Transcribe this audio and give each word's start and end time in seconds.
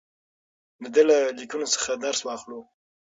د 0.81 0.83
ده 0.93 1.01
له 1.09 1.17
لیکنو 1.39 1.67
څخه 1.73 1.89
درس 2.05 2.19
واخلو. 2.23 2.59